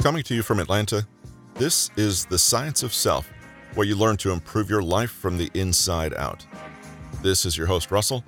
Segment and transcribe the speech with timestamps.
[0.00, 1.06] Coming to you from Atlanta,
[1.54, 3.28] this is The Science of Self,
[3.74, 6.46] where you learn to improve your life from the inside out.
[7.20, 8.22] This is your host, Russell,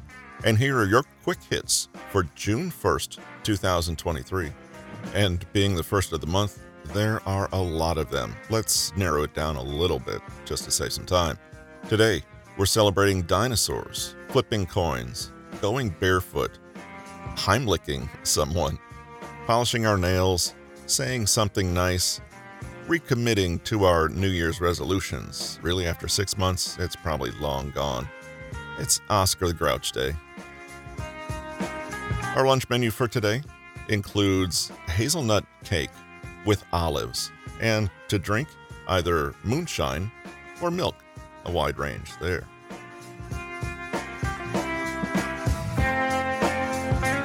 [0.45, 4.51] and here are your quick hits for June 1st, 2023.
[5.15, 8.35] And being the first of the month, there are a lot of them.
[8.51, 11.39] Let's narrow it down a little bit just to save some time.
[11.89, 12.23] Today,
[12.59, 16.59] we're celebrating dinosaurs, flipping coins, going barefoot,
[17.37, 18.79] Heimlicking someone,
[19.47, 20.55] polishing our nails,
[20.91, 22.21] saying something nice,
[22.89, 25.61] recommitting to our New Year's resolutions.
[25.63, 28.09] Really, after six months, it's probably long gone.
[28.79, 30.15] It's Oscar the Grouch Day.
[32.35, 33.43] Our lunch menu for today
[33.89, 35.91] includes hazelnut cake
[36.45, 38.49] with olives, and to drink,
[38.89, 40.11] either moonshine
[40.61, 40.97] or milk,
[41.45, 42.47] a wide range there.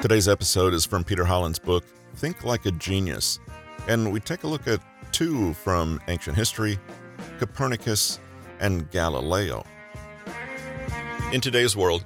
[0.02, 1.84] Today's episode is from Peter Hollins's book,
[2.16, 3.40] Think Like a Genius,
[3.88, 4.80] and we take a look at
[5.12, 6.80] two from ancient history
[7.40, 8.20] Copernicus
[8.60, 9.66] and Galileo.
[11.32, 12.06] In today's world,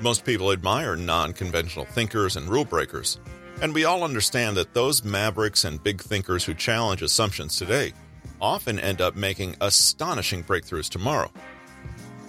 [0.00, 3.18] most people admire non conventional thinkers and rule breakers,
[3.62, 7.92] and we all understand that those mavericks and big thinkers who challenge assumptions today
[8.40, 11.30] often end up making astonishing breakthroughs tomorrow.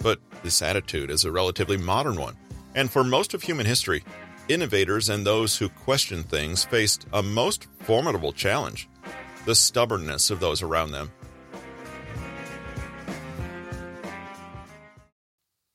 [0.02, 2.36] But this attitude is a relatively modern one,
[2.74, 4.04] and for most of human history,
[4.48, 8.88] Innovators and those who question things faced a most formidable challenge
[9.44, 11.10] the stubbornness of those around them.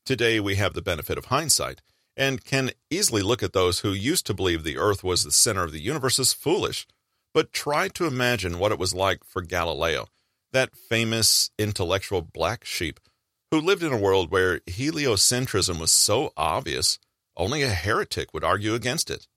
[0.05, 1.81] Today, we have the benefit of hindsight
[2.17, 5.63] and can easily look at those who used to believe the Earth was the center
[5.63, 6.85] of the universe as foolish.
[7.33, 10.07] But try to imagine what it was like for Galileo,
[10.51, 12.99] that famous intellectual black sheep
[13.49, 16.99] who lived in a world where heliocentrism was so obvious
[17.35, 19.27] only a heretic would argue against it.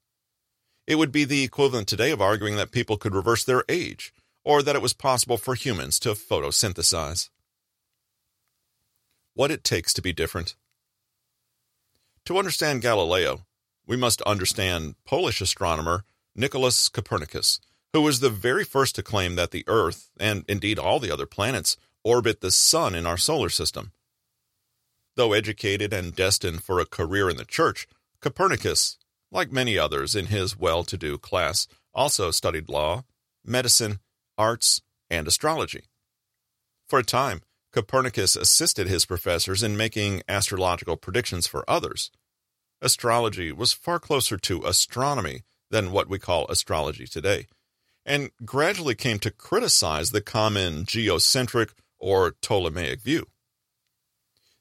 [0.87, 4.13] It would be the equivalent today of arguing that people could reverse their age,
[4.45, 7.31] or that it was possible for humans to photosynthesize.
[9.35, 10.55] What it takes to be different.
[12.27, 13.47] To understand Galileo,
[13.87, 16.05] we must understand Polish astronomer
[16.35, 17.61] Nicholas Copernicus,
[17.93, 21.27] who was the very first to claim that the Earth, and indeed all the other
[21.27, 23.93] planets, orbit the Sun in our solar system.
[25.17, 27.89] Though educated and destined for a career in the church,
[28.21, 28.99] Copernicus,
[29.33, 33.05] like many others in his well to do class, also studied law,
[33.45, 34.01] medicine,
[34.37, 35.85] arts, and astrology.
[36.89, 37.41] For a time,
[37.73, 42.11] Copernicus assisted his professors in making astrological predictions for others.
[42.83, 47.47] Astrology was far closer to astronomy than what we call astrology today,
[48.05, 53.27] and gradually came to criticize the common geocentric or Ptolemaic view.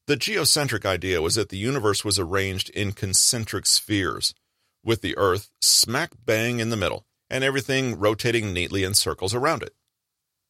[0.08, 4.36] The geocentric idea was that the universe was arranged in concentric spheres,
[4.84, 9.64] with the Earth smack bang in the middle, and everything rotating neatly in circles around
[9.64, 9.74] it.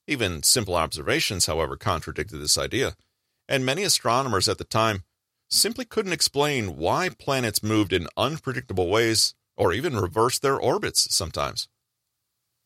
[0.07, 2.95] Even simple observations, however, contradicted this idea,
[3.47, 5.03] and many astronomers at the time
[5.49, 11.69] simply couldn't explain why planets moved in unpredictable ways or even reversed their orbits sometimes.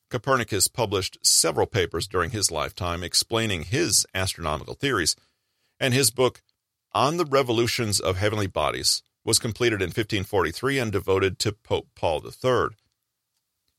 [0.10, 5.16] Copernicus published several papers during his lifetime explaining his astronomical theories,
[5.80, 6.42] and his book
[6.94, 12.24] on the Revolutions of Heavenly Bodies was completed in 1543 and devoted to Pope Paul
[12.26, 12.70] III.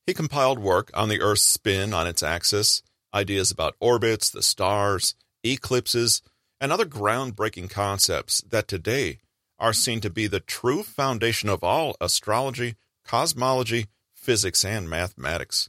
[0.07, 2.83] He compiled work on the Earth's spin on its axis,
[3.13, 6.23] ideas about orbits, the stars, eclipses,
[6.61, 9.19] and other groundbreaking concepts that today
[9.59, 15.69] are seen to be the true foundation of all astrology, cosmology, physics, and mathematics.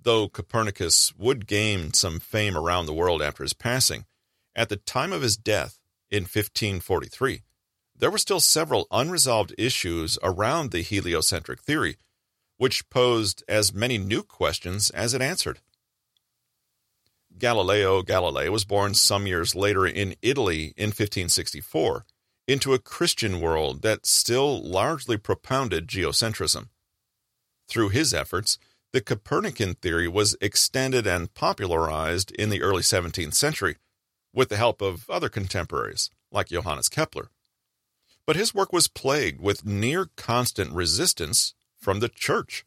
[0.00, 4.06] Though Copernicus would gain some fame around the world after his passing,
[4.54, 5.79] at the time of his death,
[6.10, 7.42] in 1543,
[7.96, 11.96] there were still several unresolved issues around the heliocentric theory,
[12.56, 15.60] which posed as many new questions as it answered.
[17.38, 22.04] Galileo Galilei was born some years later in Italy in 1564
[22.48, 26.68] into a Christian world that still largely propounded geocentrism.
[27.68, 28.58] Through his efforts,
[28.92, 33.76] the Copernican theory was extended and popularized in the early 17th century
[34.32, 37.30] with the help of other contemporaries, like Johannes Kepler.
[38.26, 42.64] But his work was plagued with near constant resistance from the church.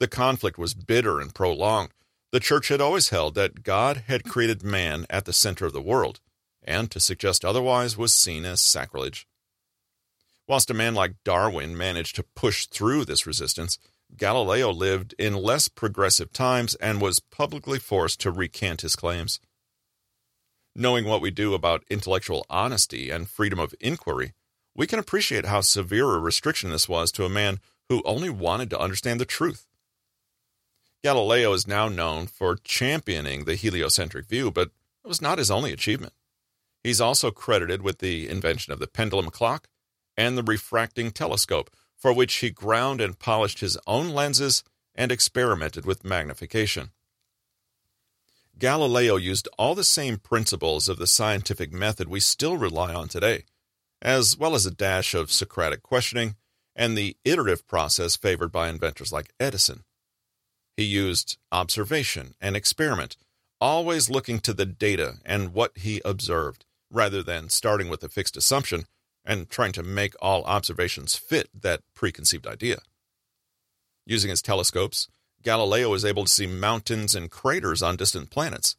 [0.00, 1.90] The conflict was bitter and prolonged.
[2.32, 5.80] The church had always held that God had created man at the center of the
[5.80, 6.20] world,
[6.62, 9.26] and to suggest otherwise was seen as sacrilege.
[10.48, 13.78] Whilst a man like Darwin managed to push through this resistance,
[14.16, 19.40] Galileo lived in less progressive times and was publicly forced to recant his claims
[20.74, 24.32] knowing what we do about intellectual honesty and freedom of inquiry,
[24.74, 28.70] we can appreciate how severe a restriction this was to a man who only wanted
[28.70, 29.66] to understand the truth.
[31.02, 34.70] Galileo is now known for championing the heliocentric view, but
[35.04, 36.12] it was not his only achievement.
[36.82, 39.68] He's also credited with the invention of the pendulum clock
[40.16, 44.64] and the refracting telescope, for which he ground and polished his own lenses
[44.94, 46.90] and experimented with magnification.
[48.62, 53.42] Galileo used all the same principles of the scientific method we still rely on today,
[54.00, 56.36] as well as a dash of Socratic questioning
[56.76, 59.82] and the iterative process favored by inventors like Edison.
[60.76, 63.16] He used observation and experiment,
[63.60, 68.36] always looking to the data and what he observed, rather than starting with a fixed
[68.36, 68.84] assumption
[69.24, 72.78] and trying to make all observations fit that preconceived idea.
[74.06, 75.08] Using his telescopes,
[75.42, 78.76] Galileo was able to see mountains and craters on distant planets.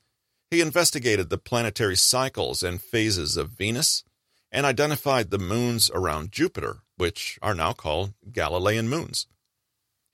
[0.49, 4.03] He investigated the planetary cycles and phases of Venus
[4.51, 9.25] and identified the moons around Jupiter, which are now called Galilean moons.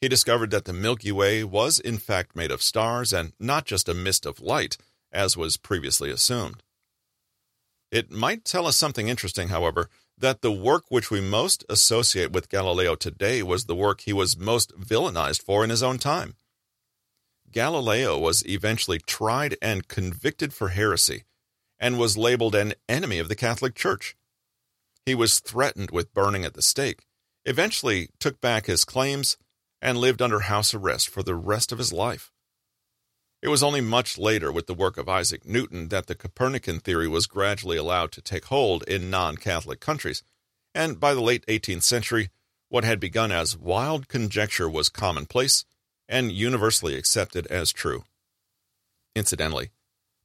[0.02, 3.90] He discovered that the Milky Way was in fact made of stars and not just
[3.90, 4.78] a mist of light,
[5.12, 6.64] as was previously assumed.
[7.92, 12.50] It might tell us something interesting, however, that the work which we most associate with
[12.50, 16.36] Galileo today was the work he was most villainized for in his own time.
[17.52, 21.24] Galileo was eventually tried and convicted for heresy
[21.80, 24.16] and was labeled an enemy of the Catholic Church.
[25.06, 27.06] He was threatened with burning at the stake,
[27.46, 29.38] eventually took back his claims,
[29.82, 32.32] and lived under house arrest for the rest of his life.
[33.42, 37.08] It was only much later, with the work of Isaac Newton, that the Copernican theory
[37.08, 40.24] was gradually allowed to take hold in non Catholic countries,
[40.76, 42.30] and by the late 18th century,
[42.68, 45.64] what had begun as wild conjecture was commonplace
[46.08, 48.04] and universally accepted as true.
[49.16, 49.72] Incidentally,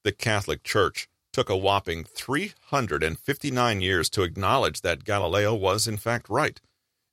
[0.02, 6.28] the Catholic Church took a whopping 359 years to acknowledge that Galileo was in fact
[6.28, 6.60] right,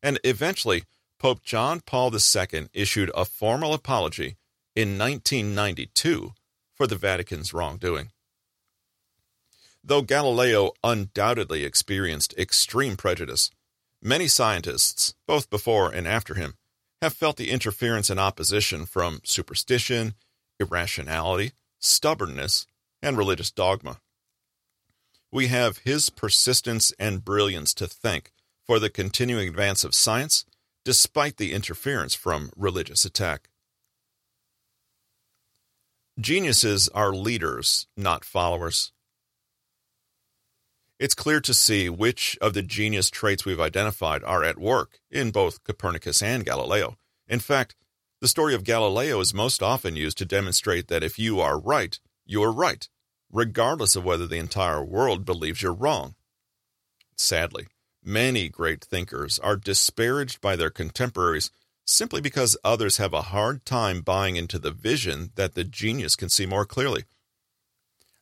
[0.01, 0.83] and eventually
[1.19, 4.37] Pope John Paul II issued a formal apology
[4.75, 6.33] in 1992
[6.73, 8.11] for the Vatican's wrongdoing.
[9.83, 13.49] Though Galileo undoubtedly experienced extreme prejudice,
[14.01, 16.55] many scientists, both before and after him,
[17.01, 20.13] have felt the interference and opposition from superstition,
[20.59, 22.67] irrationality, stubbornness,
[23.01, 23.99] and religious dogma.
[25.31, 28.31] We have his persistence and brilliance to thank
[28.65, 30.45] for the continuing advance of science
[30.83, 33.49] despite the interference from religious attack.
[36.19, 38.91] Geniuses are leaders, not followers.
[40.99, 45.31] It's clear to see which of the genius traits we've identified are at work in
[45.31, 46.97] both Copernicus and Galileo.
[47.29, 47.75] In fact,
[48.19, 51.97] the story of Galileo is most often used to demonstrate that if you are right,
[52.25, 52.89] you are right,
[53.31, 56.15] regardless of whether the entire world believes you're wrong.
[57.15, 57.67] Sadly,
[58.03, 61.51] many great thinkers are disparaged by their contemporaries
[61.85, 66.29] simply because others have a hard time buying into the vision that the genius can
[66.29, 67.03] see more clearly.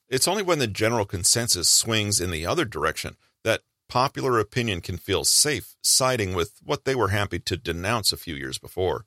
[0.07, 4.97] It's only when the general consensus swings in the other direction that popular opinion can
[4.97, 9.06] feel safe siding with what they were happy to denounce a few years before.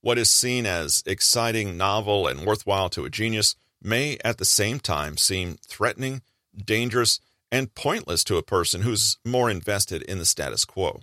[0.00, 4.78] What is seen as exciting, novel, and worthwhile to a genius may at the same
[4.78, 6.22] time seem threatening,
[6.56, 11.00] dangerous, and pointless to a person who's more invested in the status quo.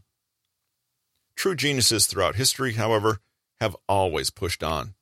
[1.41, 3.19] True geniuses throughout history, however,
[3.59, 4.93] have always pushed on.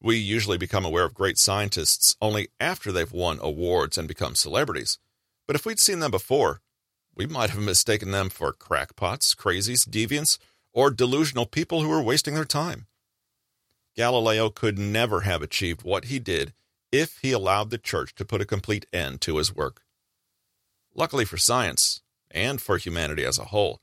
[0.00, 4.98] We usually become aware of great scientists only after they've won awards and become celebrities.
[5.46, 6.62] But if we'd seen them before,
[7.14, 10.38] we might have mistaken them for crackpots, crazies, deviants,
[10.72, 12.86] or delusional people who were wasting their time.
[13.94, 16.54] Galileo could never have achieved what he did
[16.90, 19.82] if he allowed the church to put a complete end to his work.
[20.94, 23.82] Luckily for science, and for humanity as a whole,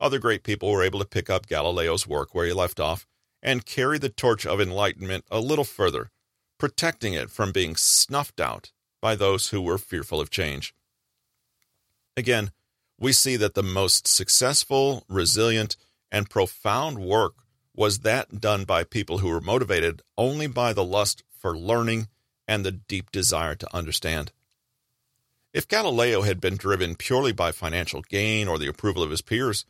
[0.00, 3.06] other great people were able to pick up Galileo's work where he left off
[3.42, 6.10] and carry the torch of enlightenment a little further,
[6.58, 10.74] protecting it from being snuffed out by those who were fearful of change.
[12.16, 12.50] Again,
[12.98, 15.76] we see that the most successful, resilient,
[16.10, 17.34] and profound work
[17.74, 22.08] was that done by people who were motivated only by the lust for learning
[22.48, 24.32] and the deep desire to understand.
[25.52, 29.66] If Galileo had been driven purely by financial gain or the approval of his peers,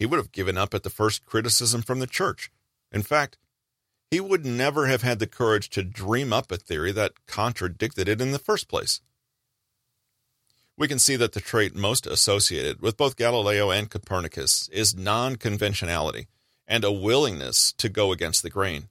[0.00, 2.50] he would have given up at the first criticism from the church.
[2.90, 3.36] In fact,
[4.10, 8.20] he would never have had the courage to dream up a theory that contradicted it
[8.20, 9.02] in the first place.
[10.78, 15.36] We can see that the trait most associated with both Galileo and Copernicus is non
[15.36, 16.28] conventionality
[16.66, 18.88] and a willingness to go against the grain.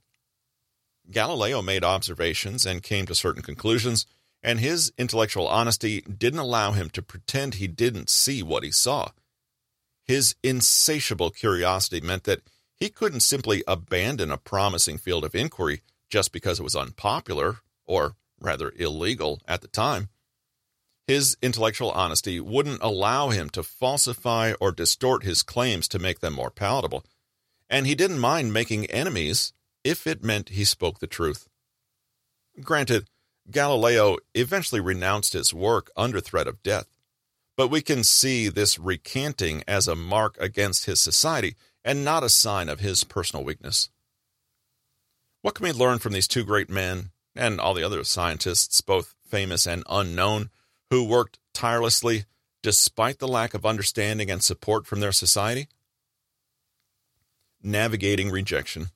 [1.09, 4.05] Galileo made observations and came to certain conclusions,
[4.43, 9.09] and his intellectual honesty didn't allow him to pretend he didn't see what he saw.
[10.09, 12.41] His insatiable curiosity meant that
[12.75, 18.15] He couldn't simply abandon a promising field of inquiry just because it was unpopular, or
[18.41, 20.09] rather illegal, at the time.
[21.05, 26.33] His intellectual honesty wouldn't allow him to falsify or distort his claims to make them
[26.33, 27.05] more palatable,
[27.69, 31.47] and he didn't mind making enemies if it meant he spoke the truth.
[32.61, 33.07] Granted,
[33.51, 36.87] Galileo eventually renounced his work under threat of death,
[37.59, 42.29] but we can see this recanting as a mark against his society and not a
[42.29, 43.89] sign of his personal weakness.
[45.41, 49.13] What can we learn from these two great men and all the other scientists, both
[49.27, 50.51] famous and unknown,
[50.89, 52.23] who worked tirelessly
[52.63, 55.67] despite the lack of understanding and support from their society?
[57.61, 58.87] Navigating rejection.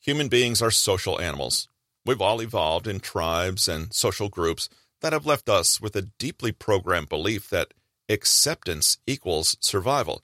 [0.00, 1.66] Human beings are social animals.
[2.04, 4.68] We've all evolved in tribes and social groups
[5.00, 7.74] that have left us with a deeply programmed belief that
[8.08, 10.22] acceptance equals survival.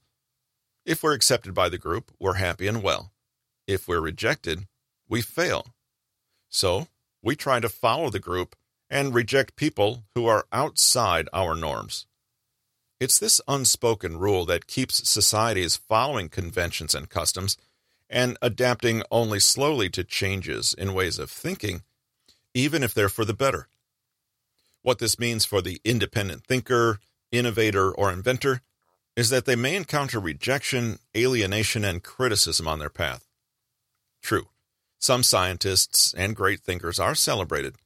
[0.84, 3.12] If we're accepted by the group, we're happy and well.
[3.66, 4.66] If we're rejected,
[5.08, 5.66] we fail.
[6.48, 6.88] So,
[7.22, 8.56] we try to follow the group
[8.90, 12.06] and reject people who are outside our norms.
[13.00, 17.56] It's this unspoken rule that keeps societies following conventions and customs
[18.08, 21.82] and adapting only slowly to changes in ways of thinking,
[22.54, 23.68] even if they're for the better.
[24.82, 26.98] What this means for the independent thinker,
[27.30, 28.62] innovator, or inventor
[29.16, 33.28] is that they may encounter rejection, alienation, and criticism on their path.
[34.22, 34.48] True,
[34.98, 37.76] some scientists and great thinkers are celebrated,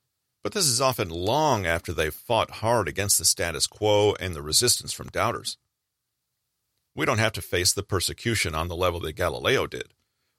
[0.43, 4.43] but this is often long after they've fought hard against the status quo and the
[4.43, 5.59] resistance from doubters.
[6.95, 9.93] We don't have to face the persecution on the level that Galileo did,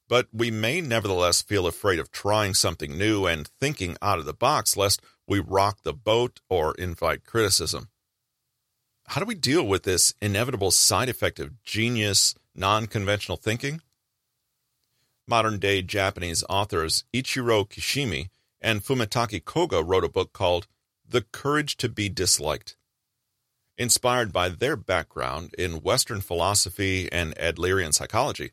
[0.08, 4.34] but we may nevertheless feel afraid of trying something new and thinking out of the
[4.34, 7.90] box lest we rock the boat or invite criticism.
[9.08, 13.82] How do we deal with this inevitable side effect of genius, non conventional thinking?
[15.28, 18.30] Modern day Japanese authors Ichiro Kishimi
[18.62, 20.68] and Fumitake Koga wrote a book called
[21.08, 22.76] The Courage to Be Disliked.
[23.78, 28.52] Inspired by their background in Western philosophy and Adlerian psychology,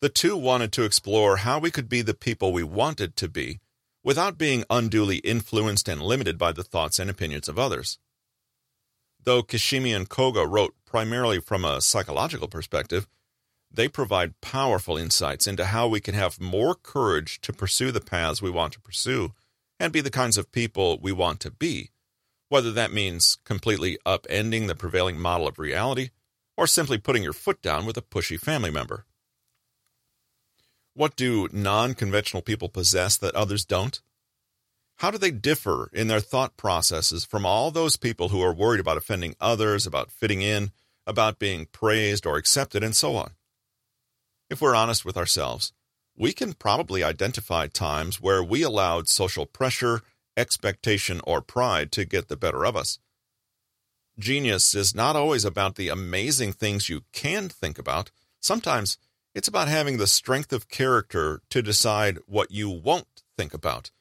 [0.00, 3.58] the two wanted to explore how we could be the people we wanted to be
[4.04, 7.98] without being unduly influenced and limited by the thoughts and opinions of others.
[9.22, 13.08] Though Kishimi and Koga wrote primarily from a psychological perspective,
[13.70, 18.40] they provide powerful insights into how we can have more courage to pursue the paths
[18.40, 19.32] we want to pursue
[19.80, 21.90] and be the kinds of people we want to be,
[22.48, 26.10] whether that means completely upending the prevailing model of reality
[26.56, 29.04] or simply putting your foot down with a pushy family member.
[30.98, 34.00] What do non conventional people possess that others don't?
[34.96, 38.80] How do they differ in their thought processes from all those people who are worried
[38.80, 40.72] about offending others, about fitting in,
[41.06, 43.30] about being praised or accepted, and so on?
[44.50, 45.72] If we're honest with ourselves,
[46.16, 50.02] we can probably identify times where we allowed social pressure,
[50.36, 52.98] expectation, or pride to get the better of us.
[54.18, 58.10] Genius is not always about the amazing things you can think about.
[58.40, 58.98] Sometimes
[59.38, 63.92] it's about having the strength of character to decide what you won't think about,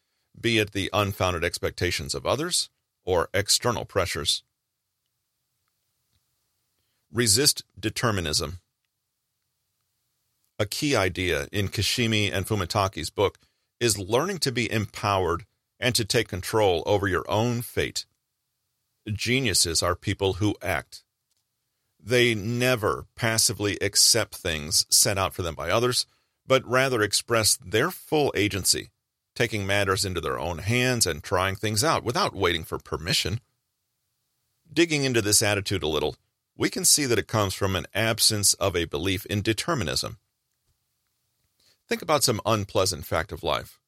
[0.41, 2.71] be it the unfounded expectations of others
[3.05, 4.41] or external pressures.
[7.13, 8.61] Resist determinism.
[10.57, 13.37] A key idea in Kishimi and Fumitake's book
[13.79, 15.45] is learning to be empowered
[15.79, 18.07] and to take control over your own fate.
[19.07, 21.03] Geniuses are people who act.
[22.07, 26.05] They never passively accept things set out for them by others,
[26.47, 28.91] but rather express their full agency,
[29.35, 33.41] taking matters into their own hands and trying things out without waiting for permission.
[34.71, 36.15] Digging into this attitude a little,
[36.55, 40.17] we can see that it comes from an absence of a belief in determinism.
[41.89, 43.81] Think about some unpleasant fact of life.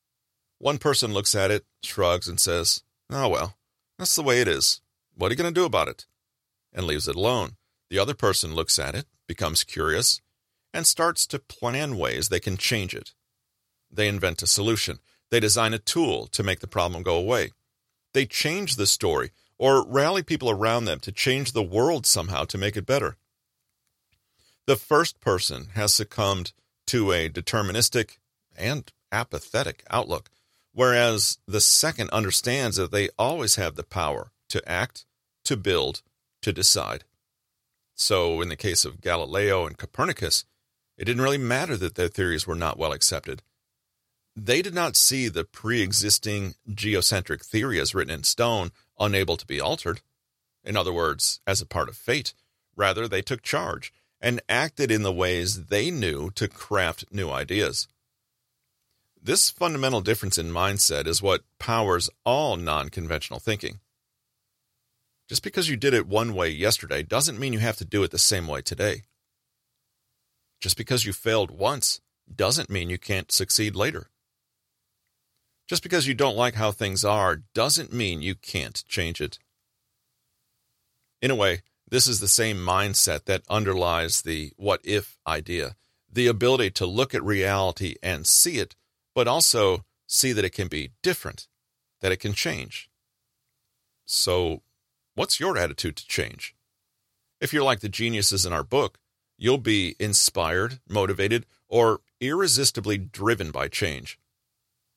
[0.57, 3.55] One person looks at it, shrugs, and says, Oh, well,
[3.97, 4.81] that's the way it is.
[5.15, 6.05] What are you going to do about it?
[6.73, 7.55] And leaves it alone.
[7.89, 10.21] The other person looks at it, becomes curious,
[10.73, 13.13] and starts to plan ways they can change it.
[13.91, 14.99] They invent a solution.
[15.31, 17.51] They design a tool to make the problem go away.
[18.13, 22.57] They change the story or rally people around them to change the world somehow to
[22.57, 23.17] make it better.
[24.65, 26.53] The first person has succumbed
[26.87, 28.17] to a deterministic
[28.55, 30.29] and apathetic outlook,
[30.73, 35.05] whereas the second understands that they always have the power to act,
[35.43, 36.01] to build,
[36.41, 37.03] to decide.
[38.01, 40.45] So, in the case of Galileo and Copernicus,
[40.97, 43.43] it didn't really matter that their theories were not well accepted.
[44.37, 49.45] They did not see the pre existing geocentric theory as written in stone, unable to
[49.45, 49.99] be altered.
[50.63, 52.33] In other words, as a part of fate.
[52.73, 53.91] Rather, they took charge
[54.21, 57.89] and acted in the ways they knew to craft new ideas.
[59.21, 63.81] This fundamental difference in mindset is what powers all non conventional thinking.
[65.29, 68.11] Just because you did it one way yesterday doesn't mean you have to do it
[68.11, 69.03] the same way today.
[70.59, 72.01] Just because you failed once
[72.33, 74.09] doesn't mean you can't succeed later.
[75.67, 79.37] Just because you don't like how things are doesn't mean you can't change it.
[81.21, 85.75] In a way, this is the same mindset that underlies the what if idea
[86.11, 88.75] the ability to look at reality and see it,
[89.13, 91.47] but also see that it can be different,
[92.01, 92.89] that it can change.
[94.05, 94.63] So,
[95.19, 96.55] what's your attitude to change?
[97.41, 98.99] If you're like the geniuses in our book,
[99.37, 104.17] you'll be inspired, motivated, or irresistibly driven by change.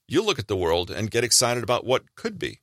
[0.07, 2.61] You'll look at the world and get excited about what could be.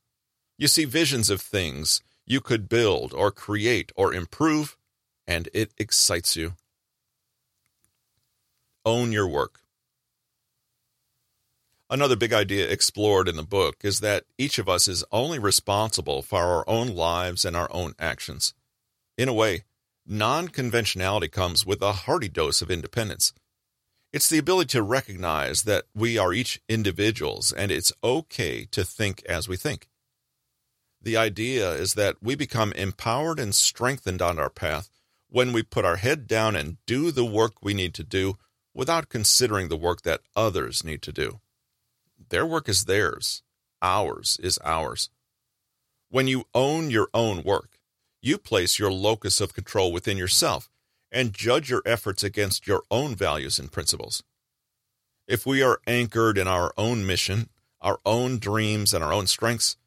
[0.57, 4.77] You see visions of things you could build or create or improve,
[5.27, 6.53] and it excites you.
[8.85, 9.59] Own your work.
[11.91, 16.21] Another big idea explored in the book is that each of us is only responsible
[16.21, 18.53] for our own lives and our own actions.
[19.17, 19.63] In a way,
[20.05, 23.33] non conventionality comes with a hearty dose of independence.
[24.13, 29.23] It's the ability to recognize that we are each individuals and it's okay to think
[29.27, 29.87] as we think.
[31.01, 34.89] The idea is that we become empowered and strengthened on our path
[35.27, 38.37] when we put our head down and do the work we need to do
[38.75, 41.39] without considering the work that others need to do.
[42.29, 43.43] Their work is theirs,
[43.81, 45.09] ours is ours.
[46.09, 47.79] When you own your own work,
[48.21, 50.69] you place your locus of control within yourself
[51.11, 54.23] and judge your efforts against your own values and principles.
[55.27, 57.49] If we are anchored in our own mission,
[57.81, 59.77] our own dreams, and our own strengths,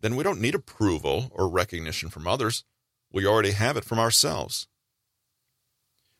[0.00, 2.64] then we don't need approval or recognition from others.
[3.12, 4.68] We already have it from ourselves.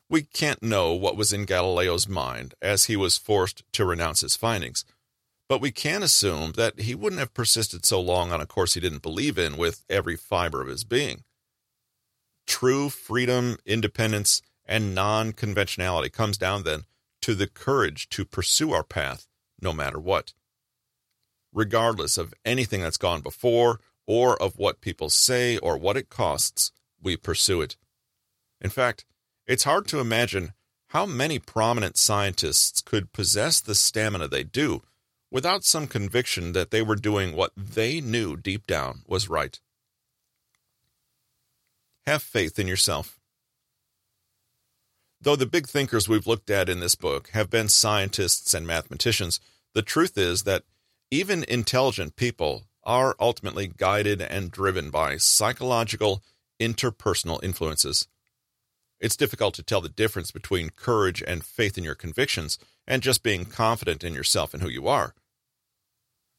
[0.08, 4.34] We can't know what was in Galileo's mind as he was forced to renounce his
[4.34, 4.84] findings,
[5.50, 8.80] but we can assume that he wouldn't have persisted so long on a course he
[8.80, 11.24] didn't believe in with every fiber of his being.
[12.46, 16.84] True freedom, independence, and non conventionality comes down then
[17.22, 19.26] to the courage to pursue our path
[19.60, 20.32] no matter what
[21.52, 26.72] regardless of anything that's gone before or of what people say or what it costs,
[27.02, 27.76] we pursue it.
[28.60, 29.04] In fact,
[29.46, 30.52] it's hard to imagine
[30.88, 34.82] how many prominent scientists could possess the stamina they do
[35.30, 39.60] without some conviction that they were doing what they knew deep down was right.
[42.06, 43.18] Have faith in yourself.
[45.20, 49.38] Though the big thinkers we've looked at in this book have been scientists and mathematicians,
[49.74, 50.64] the truth is that
[51.10, 56.22] even intelligent people are ultimately guided and driven by psychological,
[56.58, 58.08] interpersonal influences.
[58.98, 62.58] It's difficult to tell the difference between courage and faith in your convictions
[62.90, 65.14] and just being confident in yourself and who you are.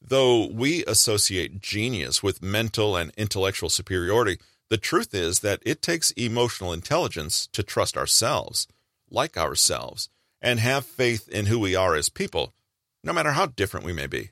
[0.02, 4.38] Though we associate genius with mental and intellectual superiority,
[4.70, 8.68] the truth is that it takes emotional intelligence to trust ourselves,
[9.10, 10.10] like ourselves,
[10.42, 12.54] and have faith in who we are as people,
[13.02, 14.32] no matter how different we may be.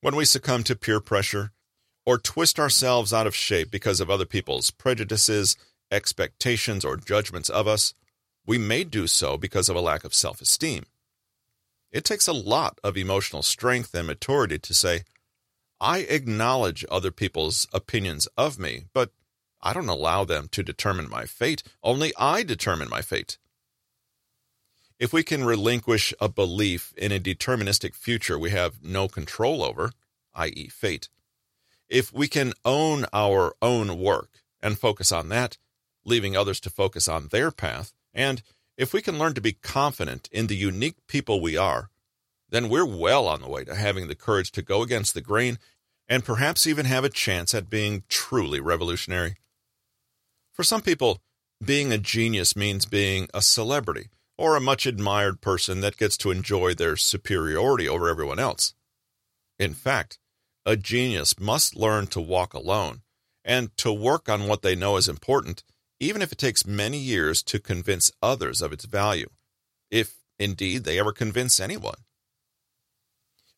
[0.00, 1.50] When we succumb to peer pressure
[2.06, 5.56] or twist ourselves out of shape because of other people's prejudices,
[5.90, 7.94] expectations, or judgments of us,
[8.46, 10.84] we may do so because of a lack of self esteem.
[11.90, 15.04] It takes a lot of emotional strength and maturity to say,
[15.80, 19.12] I acknowledge other people's opinions of me, but
[19.62, 21.62] I don't allow them to determine my fate.
[21.82, 23.38] Only I determine my fate.
[24.98, 29.92] If we can relinquish a belief in a deterministic future we have no control over,
[30.34, 31.08] i.e., fate,
[31.88, 35.58] if we can own our own work and focus on that,
[36.04, 38.42] leaving others to focus on their path, and
[38.76, 41.90] if we can learn to be confident in the unique people we are,
[42.48, 45.58] then we're well on the way to having the courage to go against the grain
[46.08, 49.36] and perhaps even have a chance at being truly revolutionary.
[50.52, 51.20] For some people,
[51.64, 56.30] being a genius means being a celebrity or a much admired person that gets to
[56.30, 58.74] enjoy their superiority over everyone else.
[59.58, 60.18] In fact,
[60.66, 63.02] a genius must learn to walk alone
[63.44, 65.62] and to work on what they know is important,
[66.00, 69.28] even if it takes many years to convince others of its value,
[69.90, 71.98] if indeed they ever convince anyone.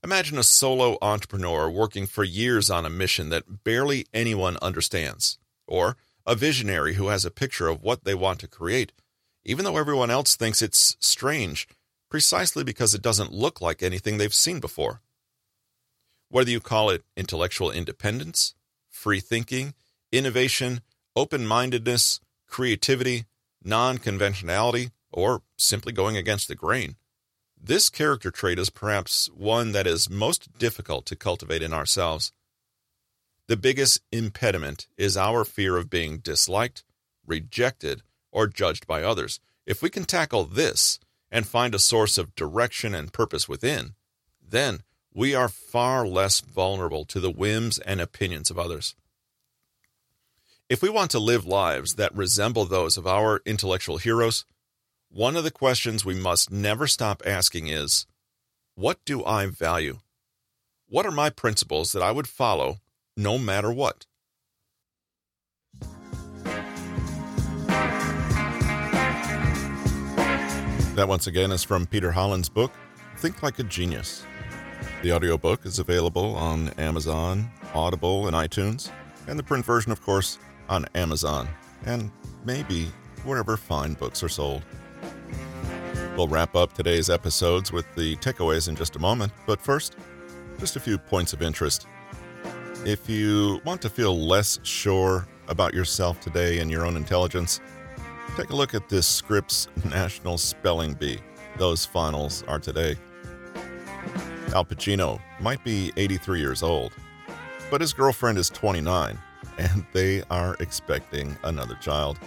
[0.05, 5.97] Imagine a solo entrepreneur working for years on a mission that barely anyone understands, or
[6.27, 8.93] a visionary who has a picture of what they want to create
[9.47, 11.69] even though everyone else thinks it's strange,
[12.11, 15.01] precisely because it doesn't look like anything they've seen before.
[16.29, 18.55] Whether you call it intellectual independence,
[18.91, 19.75] free thinking,
[20.11, 20.81] innovation,
[21.15, 23.25] open mindedness, creativity,
[23.63, 26.97] non conventionality, or simply going against the grain.
[27.61, 32.33] This character trait is perhaps one that is most difficult to cultivate in ourselves.
[33.49, 36.85] The biggest impediment is our fear of being disliked,
[37.27, 39.41] rejected, or judged by others.
[39.67, 40.99] If we can tackle this
[41.31, 43.95] and find a source of direction and purpose within,
[44.41, 44.83] then
[45.15, 48.95] we are far less vulnerable to the whims and opinions of others.
[50.69, 54.45] If we want to live lives that resemble those of our intellectual heroes,
[55.09, 58.05] one of the questions we must never stop asking is
[58.75, 60.01] What do I value?
[60.89, 62.79] What are my principles that I would follow
[63.17, 64.07] no matter what?
[70.97, 72.73] That once again is from Peter Hollins's book,
[73.19, 74.25] Think Like a Genius.
[75.05, 78.91] The audiobook is available on Amazon, Audible, and iTunes,
[79.29, 81.49] and the print version, of course, on Amazon,
[81.85, 82.11] and
[82.45, 82.91] maybe
[83.25, 84.63] wherever fine books are sold.
[86.17, 89.97] We'll wrap up today's episodes with the takeaways in just a moment, but first,
[90.59, 91.87] just a few points of interest.
[92.85, 97.61] If you want to feel less sure about yourself today and your own intelligence,
[98.37, 101.19] take a look at this Scripps National Spelling Bee.
[101.59, 102.97] Those finals are today.
[104.55, 106.93] Al Pacino might be 83 years old,
[107.71, 109.19] but his girlfriend is 29,
[109.59, 112.19] and they are expecting another child.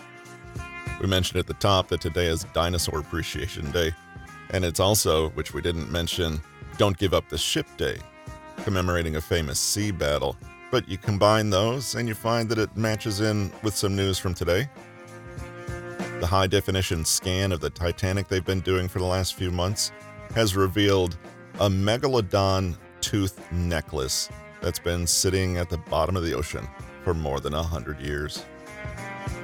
[1.02, 3.94] We mentioned at the top that today is Dinosaur Appreciation Day,
[4.52, 6.42] and it's also, which we didn't mention,
[6.78, 7.98] Don't Give Up the Ship Day,
[8.64, 10.36] commemorating a famous sea battle.
[10.72, 14.34] But you combine those and you find that it matches in with some news from
[14.34, 14.70] today.
[16.20, 19.92] The high definition scan of the Titanic they've been doing for the last few months
[20.36, 21.18] has revealed
[21.60, 24.30] a megalodon tooth necklace
[24.62, 26.68] that's been sitting at the bottom of the ocean
[27.10, 28.46] for more than a hundred years.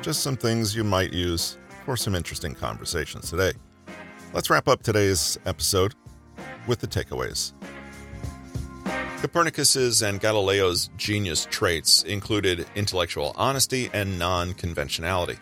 [0.04, 3.54] Just some things you might use for some interesting conversations today.
[4.34, 5.96] Let's wrap up today's episode
[6.68, 7.54] with the takeaways.
[9.20, 15.40] Copernicus's and Galileo's genius traits included intellectual honesty and non conventionality.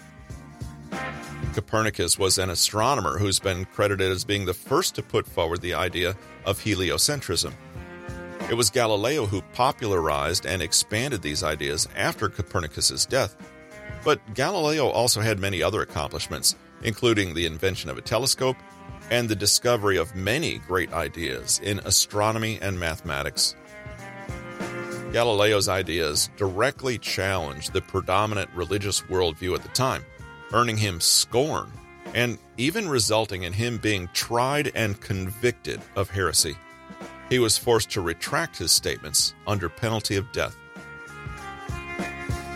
[1.54, 5.74] Copernicus was an astronomer who's been credited as being the first to put forward the
[5.74, 7.52] idea of heliocentrism.
[8.50, 13.36] It was Galileo who popularized and expanded these ideas after Copernicus's death.
[14.04, 18.58] But Galileo also had many other accomplishments, including the invention of a telescope
[19.10, 23.56] and the discovery of many great ideas in astronomy and mathematics.
[25.14, 30.04] Galileo's ideas directly challenged the predominant religious worldview at the time,
[30.54, 31.72] earning him scorn
[32.14, 36.56] and even resulting in him being tried and convicted of heresy.
[37.34, 40.56] He was forced to retract his statements under penalty of death.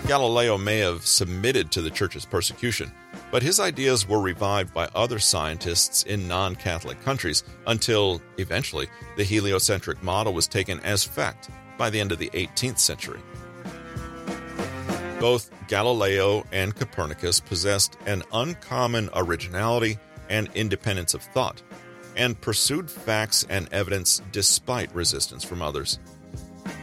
[0.06, 2.92] Galileo may have submitted to the church's persecution,
[3.32, 9.24] but his ideas were revived by other scientists in non Catholic countries until, eventually, the
[9.24, 13.20] heliocentric model was taken as fact by the end of the 18th century.
[15.20, 19.98] Both Galileo and Copernicus possessed an uncommon originality
[20.30, 21.64] and independence of thought,
[22.18, 26.00] and pursued facts and evidence despite resistance from others.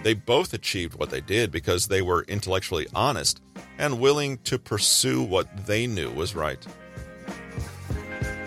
[0.02, 3.42] They both achieved what they did because they were intellectually honest
[3.78, 6.64] and willing to pursue what they knew was right.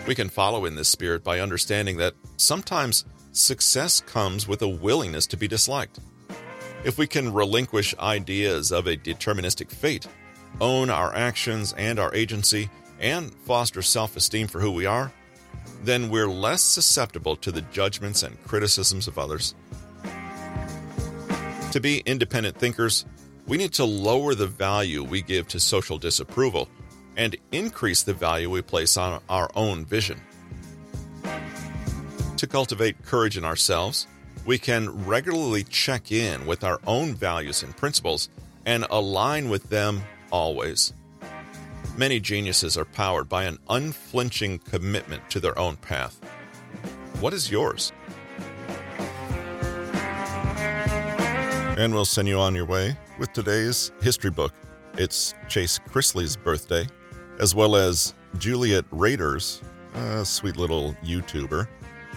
[0.08, 5.28] We can follow in this spirit by understanding that sometimes success comes with a willingness
[5.28, 6.00] to be disliked.
[6.86, 10.08] If we can relinquish ideas of a deterministic fate,
[10.62, 12.70] own our actions and our agency,
[13.00, 15.12] and foster self esteem for who we are,
[15.84, 19.56] then we're less susceptible to the judgments and criticisms of others.
[21.72, 23.06] To be independent thinkers,
[23.48, 26.68] we need to lower the value we give to social disapproval
[27.16, 30.22] and increase the value we place on our own vision.
[32.38, 34.08] To cultivate courage in ourselves,
[34.46, 38.30] we can regularly check in with our own values and principles
[38.66, 40.94] and align with them always.
[41.98, 46.20] Many geniuses are powered by an unflinching commitment to their own path.
[47.20, 47.92] What is yours?
[51.76, 54.54] And we'll send you on your way with today's history book.
[55.00, 56.86] It's Chase Chrisley's birthday,
[57.40, 59.64] as well as Juliet Rader's,
[59.96, 61.68] a sweet little YouTuber,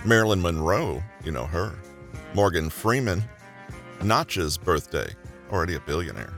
[0.04, 1.78] Marilyn Monroe, you know her,
[2.34, 3.24] Morgan Freeman,
[4.02, 5.08] Notch's birthday,
[5.50, 6.34] already a billionaire,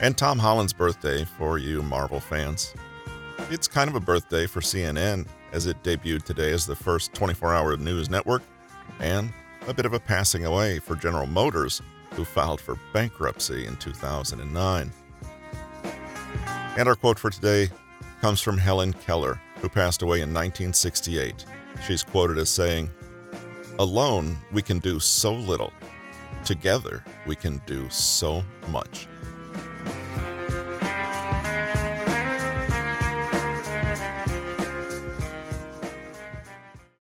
[0.00, 2.74] and Tom Holland's birthday for you Marvel fans.
[3.50, 7.52] It's kind of a birthday for CNN as it debuted today as the first 24
[7.54, 8.42] hour news network,
[9.00, 9.32] and
[9.68, 14.92] a bit of a passing away for General Motors, who filed for bankruptcy in 2009.
[16.76, 17.68] And our quote for today
[18.20, 21.44] comes from Helen Keller, who passed away in 1968.
[21.86, 22.90] She's quoted as saying,
[23.78, 25.72] Alone, we can do so little.
[26.44, 29.06] Together, we can do so much.